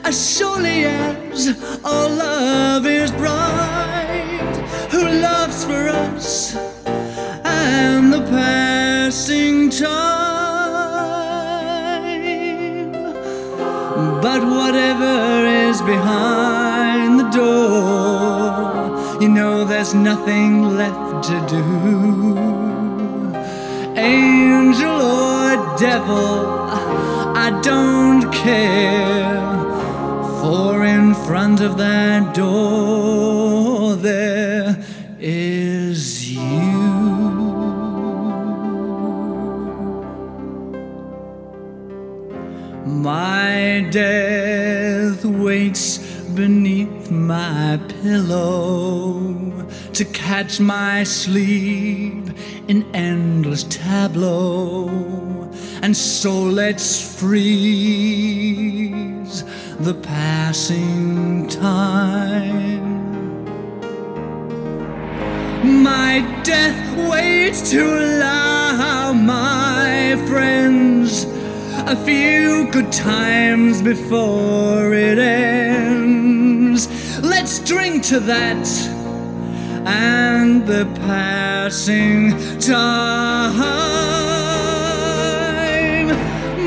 as 0.07 0.39
surely 0.39 0.85
as 0.85 1.49
our 1.85 2.09
love 2.09 2.87
is 2.87 3.11
bright, 3.11 4.57
who 4.93 5.03
loves 5.21 5.65
for 5.65 5.89
us 5.89 6.55
and 7.45 8.13
the 8.13 8.21
passing 8.31 9.69
time. 9.69 9.97
But 14.23 14.43
whatever 14.45 15.45
is 15.45 15.83
behind 15.83 17.19
the 17.19 17.29
door, 17.41 19.21
you 19.21 19.29
know 19.29 19.65
there's 19.65 19.93
nothing 19.93 20.77
left 20.77 21.25
to 21.31 21.37
do. 21.49 21.65
Angel 23.97 25.01
or 25.03 25.77
devil, 25.77 26.47
I 27.45 27.61
don't 27.61 28.33
care. 28.33 29.66
For 30.41 30.85
in 30.85 31.15
front 31.15 31.61
of 31.61 31.77
that 31.79 32.35
door 32.35 33.97
there 33.97 34.77
is 35.19 36.31
you. 36.33 36.41
My 42.85 43.87
death 43.91 45.25
waits 45.25 45.99
beneath 46.35 47.11
my 47.11 47.81
pillow 48.03 49.35
to 49.95 50.05
catch 50.05 50.61
my 50.61 51.03
sleep 51.05 52.29
in 52.69 52.85
endless 52.95 53.65
tableau. 53.65 54.89
And 55.83 55.97
so 55.97 56.33
let's 56.43 57.19
freeze 57.21 58.57
the 59.81 59.95
passing 59.95 61.47
time. 61.49 62.83
My 65.83 66.21
death 66.43 67.11
waits 67.11 67.71
to 67.71 67.83
allow 67.85 69.13
my 69.13 70.17
friends 70.27 71.25
a 71.87 71.95
few 71.95 72.71
good 72.71 72.91
times 72.91 73.83
before 73.83 74.95
it 74.95 75.19
ends. 75.19 76.89
Let's 77.23 77.59
drink 77.59 78.03
to 78.05 78.21
that 78.21 78.67
and 79.87 80.67
the 80.67 80.87
passing 81.01 82.31
time. 82.61 82.87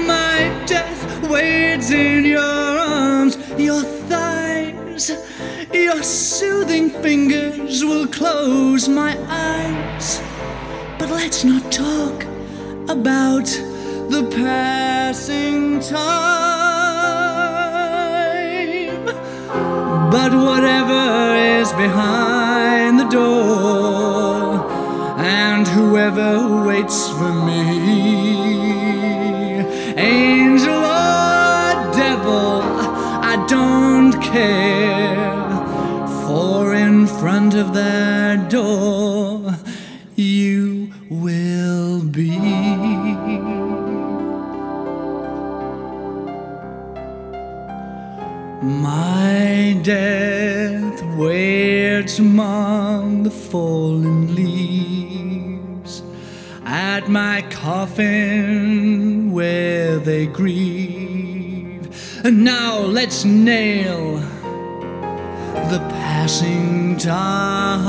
My 0.05 0.63
death 0.67 1.27
waits 1.27 1.89
in 1.89 2.23
your 2.25 2.68
arms, 3.35 3.59
your 3.59 3.81
thighs. 3.81 5.11
Your 5.73 6.01
soothing 6.03 6.89
fingers 6.89 7.83
will 7.83 8.07
close 8.07 8.87
my 8.87 9.17
eyes. 9.27 10.21
But 10.97 11.09
let's 11.09 11.43
not 11.43 11.71
talk 11.71 12.23
about 12.89 13.45
the 14.09 14.27
passing 14.35 15.79
time. 15.79 16.29
But 20.11 20.33
whatever 20.33 21.35
is 21.35 21.71
behind 21.73 22.99
the 22.99 23.07
door, 23.09 24.69
and 25.19 25.67
whoever 25.67 26.65
waits 26.65 27.09
for 27.09 27.31
me, 27.45 28.98
don't 33.49 34.13
care. 34.21 35.49
For 36.25 36.75
in 36.75 37.07
front 37.07 37.55
of 37.55 37.73
that 37.73 38.47
door, 38.47 39.55
you 40.15 40.93
will 41.09 42.03
be. 42.03 42.37
My 48.61 49.79
death 49.81 51.01
waits 51.17 52.19
among 52.19 53.23
the 53.23 53.31
fallen 53.31 54.35
leaves 54.35 56.03
at 56.65 57.09
my 57.09 57.41
coffin 57.49 59.31
where 59.31 59.97
they 59.97 60.27
grieve. 60.27 60.78
And 62.21 62.43
now 62.43 62.79
let's 62.79 63.23
nail 63.23 64.17
the 65.71 65.79
passing 65.89 66.97
time. 66.97 67.79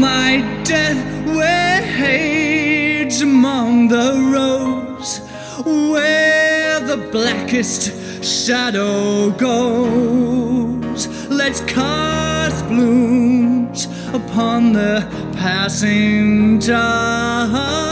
My 0.00 0.40
death 0.64 1.26
waits 1.36 3.20
among 3.20 3.88
the 3.88 4.14
rows 4.32 5.18
where 5.66 6.80
the 6.80 6.96
blackest 7.12 7.92
shadow 8.24 9.30
goes. 9.32 11.06
Let's 11.28 11.60
cast 11.62 12.66
blooms 12.68 13.88
upon 14.14 14.72
the 14.72 15.06
passing 15.36 16.60
time. 16.60 17.91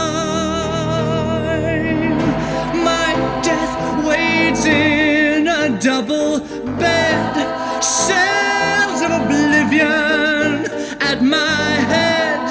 In 4.71 5.47
a 5.47 5.79
double 5.79 6.39
bed, 6.79 7.83
cells 7.83 9.01
of 9.01 9.11
oblivion 9.21 10.65
at 11.01 11.19
my 11.21 11.71
head. 11.93 12.45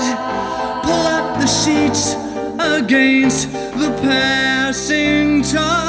Pull 0.85 1.07
up 1.17 1.41
the 1.41 1.47
sheets 1.47 2.15
against 2.59 3.53
the 3.83 3.91
passing 4.03 5.43
time. 5.43 5.81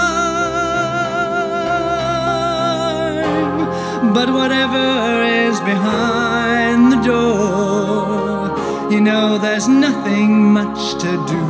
But 4.13 4.29
whatever 4.29 5.23
is 5.23 5.59
behind 5.61 6.91
the 6.93 7.01
door, 7.11 8.91
you 8.91 9.01
know 9.01 9.38
there's 9.38 9.67
nothing 9.67 10.53
much 10.53 10.93
to 11.03 11.11
do. 11.34 11.41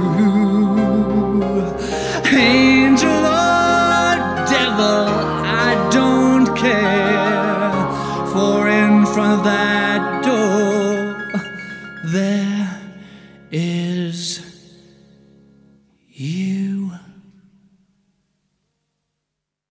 Angel 2.33 3.09
oh. 3.09 3.70
I 4.83 5.89
don't 5.91 6.55
care. 6.57 7.00